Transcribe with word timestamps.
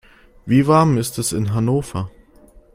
Wie 0.47 0.65
warm 0.65 0.97
ist 0.97 1.19
es 1.19 1.31
in 1.31 1.53
Hannover? 1.53 2.09